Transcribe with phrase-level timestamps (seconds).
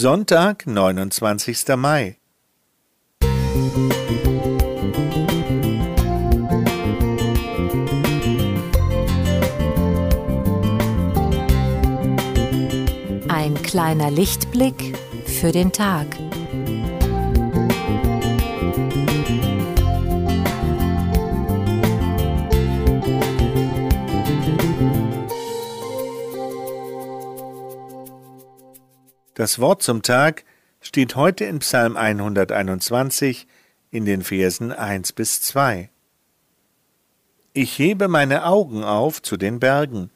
[0.00, 1.76] Sonntag, 29.
[1.76, 2.16] Mai.
[13.28, 16.06] Ein kleiner Lichtblick für den Tag.
[29.40, 30.44] Das Wort zum Tag
[30.82, 33.46] steht heute in Psalm 121
[33.90, 35.88] in den Versen 1 bis 2.
[37.54, 40.10] Ich hebe meine Augen auf zu den Bergen.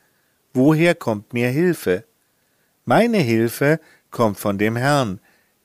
[0.52, 2.04] Woher kommt mir Hilfe?
[2.84, 5.20] Meine Hilfe kommt von dem Herrn,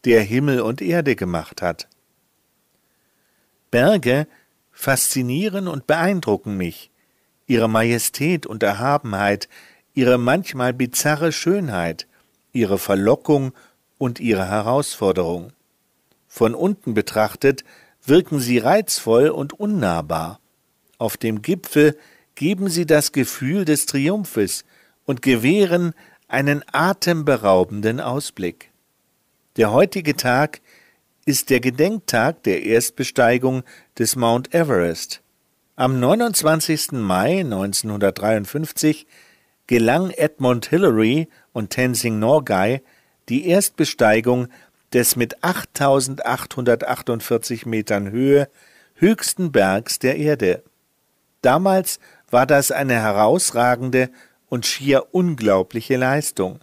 [0.05, 1.89] der Himmel und Erde gemacht hat.
[3.71, 4.25] Berge
[4.71, 6.91] faszinieren und beeindrucken mich.
[7.45, 9.49] Ihre Majestät und Erhabenheit,
[9.93, 12.07] ihre manchmal bizarre Schönheit,
[12.53, 13.53] ihre Verlockung
[13.97, 15.51] und ihre Herausforderung.
[16.27, 17.63] Von unten betrachtet
[18.05, 20.39] wirken sie reizvoll und unnahbar.
[20.97, 21.97] Auf dem Gipfel
[22.35, 24.63] geben sie das Gefühl des Triumphes
[25.05, 25.93] und gewähren
[26.27, 28.71] einen atemberaubenden Ausblick.
[29.57, 30.61] Der heutige Tag
[31.25, 33.63] ist der Gedenktag der Erstbesteigung
[33.97, 35.21] des Mount Everest.
[35.75, 36.93] Am 29.
[36.93, 39.05] Mai 1953
[39.69, 42.81] gelang Edmund Hillary und Tenzing Norgay
[43.29, 44.47] die Erstbesteigung
[44.93, 48.49] des mit 8848 Metern Höhe
[48.95, 50.63] höchsten Bergs der Erde.
[51.43, 51.99] Damals
[52.31, 54.09] war das eine herausragende
[54.49, 56.61] und schier unglaubliche Leistung.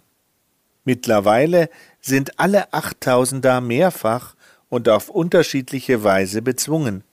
[0.83, 1.69] Mittlerweile
[2.01, 4.35] sind alle Achttausender mehrfach
[4.67, 7.05] und auf unterschiedliche Weise bezwungen.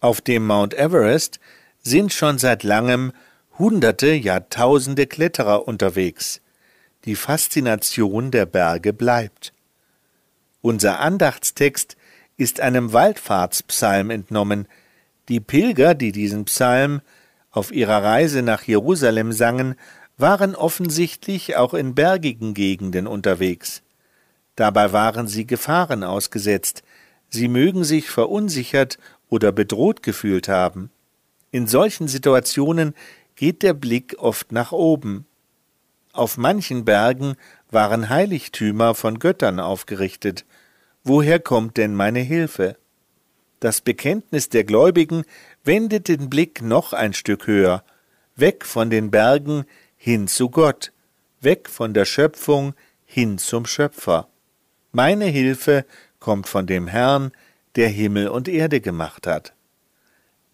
[0.00, 1.40] Auf dem Mount Everest
[1.82, 3.12] sind schon seit langem
[3.58, 6.42] Hunderte, Jahrtausende Kletterer unterwegs.
[7.06, 9.54] Die Faszination der Berge bleibt.
[10.60, 11.96] Unser Andachtstext
[12.36, 14.68] ist einem Wallfahrtspsalm entnommen.
[15.30, 17.00] Die Pilger, die diesen Psalm
[17.50, 19.76] auf ihrer Reise nach Jerusalem sangen,
[20.18, 23.82] waren offensichtlich auch in bergigen Gegenden unterwegs.
[24.54, 26.82] Dabei waren sie Gefahren ausgesetzt,
[27.30, 28.98] sie mögen sich verunsichert
[29.30, 30.90] oder bedroht gefühlt haben.
[31.50, 32.94] In solchen Situationen
[33.36, 35.26] geht der Blick oft nach oben.
[36.12, 37.36] Auf manchen Bergen
[37.70, 40.46] waren Heiligtümer von Göttern aufgerichtet.
[41.04, 42.76] Woher kommt denn meine Hilfe?
[43.60, 45.24] Das Bekenntnis der Gläubigen
[45.62, 47.84] wendet den Blick noch ein Stück höher,
[48.34, 49.64] weg von den Bergen
[49.96, 50.92] hin zu Gott,
[51.40, 54.28] weg von der Schöpfung hin zum Schöpfer.
[54.92, 55.84] Meine Hilfe
[56.18, 57.32] kommt von dem Herrn,
[57.76, 59.54] der Himmel und Erde gemacht hat.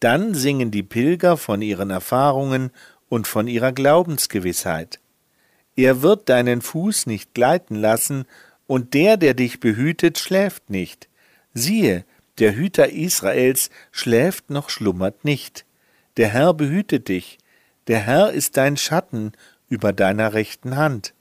[0.03, 2.73] Dann singen die Pilger von ihren Erfahrungen
[3.09, 4.99] und von ihrer Glaubensgewissheit.
[5.77, 8.25] Er wird deinen Fuß nicht gleiten lassen,
[8.67, 11.09] und der, der dich behütet, schläft nicht.
[11.55, 12.05] Siehe,
[12.39, 15.67] der Hüter Israels schläft noch schlummert nicht.
[16.17, 17.39] Der Herr behütet dich,
[17.87, 19.31] der Herr ist dein Schatten
[19.69, 21.15] über deiner rechten Hand.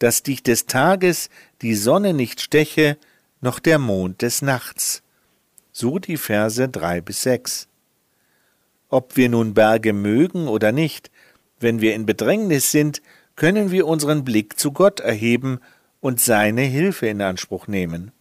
[0.00, 1.30] Dass dich des Tages
[1.60, 2.96] die Sonne nicht steche,
[3.40, 5.04] noch der Mond des Nachts.
[5.70, 7.68] So die Verse drei bis sechs
[8.92, 11.10] ob wir nun Berge mögen oder nicht,
[11.58, 13.00] wenn wir in Bedrängnis sind,
[13.36, 15.60] können wir unseren Blick zu Gott erheben
[16.00, 18.12] und seine Hilfe in Anspruch nehmen.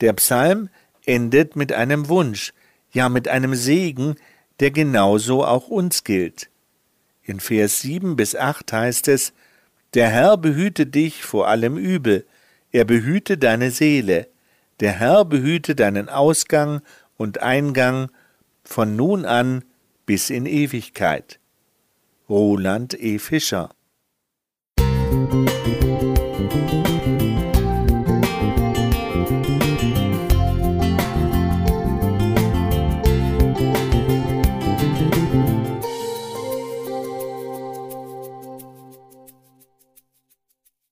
[0.00, 0.68] Der Psalm
[1.06, 2.52] endet mit einem Wunsch,
[2.90, 4.16] ja mit einem Segen,
[4.58, 6.50] der genauso auch uns gilt.
[7.22, 9.32] In Vers 7 bis 8 heißt es,
[9.94, 12.26] Der Herr behüte dich vor allem Übel,
[12.72, 14.26] er behüte deine Seele,
[14.80, 16.80] der Herr behüte deinen Ausgang
[17.16, 18.10] und Eingang
[18.64, 19.62] von nun an
[20.06, 21.40] bis in Ewigkeit.
[22.28, 23.18] Roland E.
[23.18, 23.70] Fischer
[24.78, 26.91] Musik